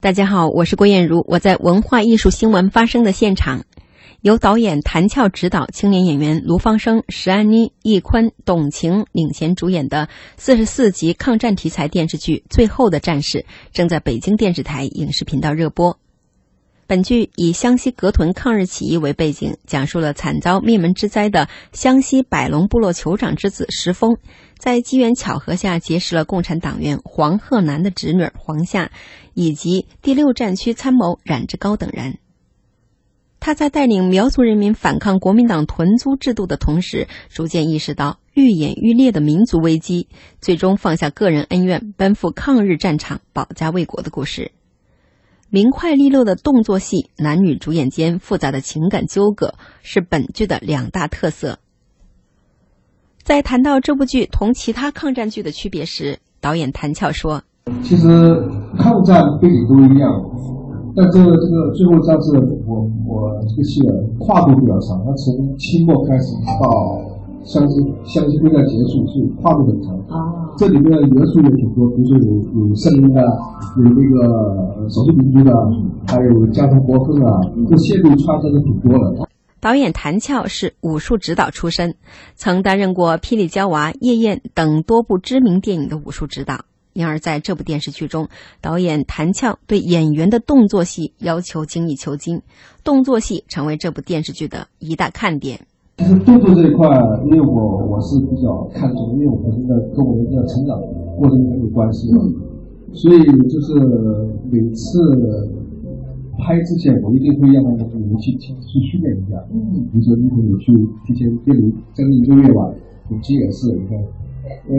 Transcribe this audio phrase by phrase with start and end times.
[0.00, 3.64] 大家好，我是郭艳茹，我在文化艺术新闻发生的现场。
[4.20, 13.38] 由导演谭俏指导，青年演员卢芳生、石安妮、易坤、董晴领衔主演的四十四集抗战题材电视剧《最后的战士》
[13.72, 15.98] 正在北京电视台影视频道热播。
[16.88, 24.16] 本剧以湘西格屯抗日起义为背景，讲述了惨遭灭门之灾的湘西百龙部落酋长之子石峰，
[24.56, 28.90] 在机缘巧合下结识了共产党员黄鹤南的侄女黄夏，
[29.34, 32.16] 以及第六战区参谋冉志高等人。
[33.38, 40.08] 他在带领苗族人民反抗国民党屯租制度的同时，逐渐意识到愈演愈烈的民族危机，
[40.40, 44.52] 最终放下个人恩怨，奔赴抗日战场，保家卫国的故事。
[45.50, 51.58] 明快利落的动作戏，男女主演间复杂的情感纠葛，是本剧的两大特色。
[53.22, 57.42] 在谈到这部剧同其他抗战剧的区别时，导演谭俏说
[57.82, 58.08] ：“其实
[58.76, 60.10] 抗战背景都一样，
[60.94, 63.80] 但这个这个最后战士，我我这个戏
[64.18, 67.00] 跨度比较长，它从清末开始到。”
[67.48, 73.22] 湘西湘西会在结束是跨度很长啊，这里面元素也挺多，比如说有有圣人的，
[73.78, 75.50] 有那个少数民族的，
[76.06, 77.40] 还有家庭国恨啊，
[77.70, 79.26] 这线路穿插的挺多的。
[79.60, 81.94] 导演谭俏是武术指导出身，
[82.34, 86.60] 曾担任过《霹雳娇娃》《夜宴》等多部知名电影的武术指导，
[86.92, 88.28] 因而在这部电视剧中，
[88.60, 92.42] 导演谭俏对演员的动作戏要求精益求精，
[92.84, 95.66] 动作戏成为这部电视剧的一大看点。
[95.98, 96.88] 其实动作这一块，
[97.24, 100.80] 因为我我是比较看重，因为我本身的跟我的成长
[101.16, 102.22] 过程很有关系嘛，
[102.92, 103.18] 所以
[103.48, 103.74] 就是
[104.48, 104.96] 每次
[106.38, 109.44] 拍之前，我一定会让你们去去训练一下。
[109.52, 110.72] 嗯，比如说一会儿去
[111.04, 112.70] 提前练将近一个月吧，
[113.08, 113.98] 估计也是，你看，
[114.68, 114.76] 呃，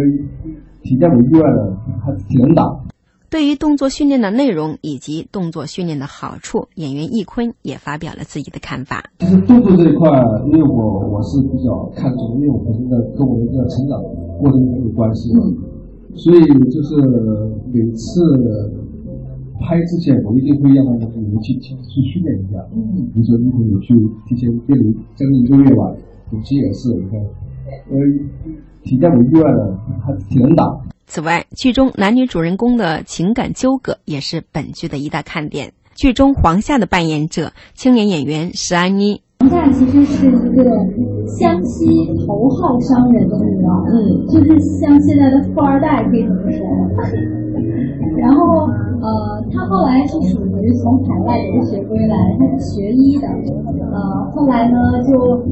[0.84, 2.64] 体验没意外的，还挺能打。
[3.30, 9.04] 对于动作训练的内容以及动作训练的好处，演员易坤也发表了自己的看法。
[9.20, 10.10] 其实动作这一块，
[10.48, 14.02] 因为我我是比较看重，因为我本身的跟我的这个成长
[14.40, 15.46] 过程中有关系嘛，
[16.16, 16.40] 所以
[16.72, 16.96] 就是
[17.72, 18.20] 每次
[19.62, 22.58] 拍之前，我一定会让他们去去训练一下。
[22.74, 23.94] 嗯，比如说如果你去
[24.28, 25.94] 提前练将近一个月吧，
[26.32, 27.20] 武器也是，你看，
[27.92, 27.98] 呃，
[28.84, 30.64] 体验没意外的，还挺能打。
[31.10, 35.74] 此外，剧中男女主人公的情感纠葛也是本剧的一大看点。
[35.96, 40.64] 剧中黄夏的扮演者青年演员石安妮，黄夏其实是一个
[41.26, 41.88] 湘西
[42.28, 46.60] 头号商人的女儿，嗯，就是像现在的富二代可以这么说。
[48.16, 48.70] 然后，
[49.02, 54.78] 呃，她后来是属于从海外留学归来，她是学医的，呃，后来呢
[55.08, 55.44] 就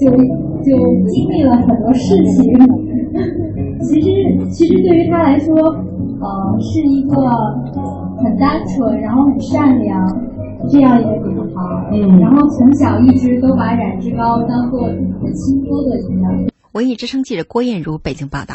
[0.00, 0.10] 就
[0.64, 0.72] 就
[1.10, 2.83] 经历了很多事情。
[3.86, 7.14] 其实，其实对于他来说，呃，是一个
[8.18, 10.20] 很单纯，然后很善良
[10.68, 11.90] 这样一个女孩。
[11.92, 12.18] 嗯。
[12.18, 16.46] 然后从小一直都把冉志高当做自己的亲哥哥一样。
[16.72, 18.54] 文艺之声记者郭艳茹北京报道。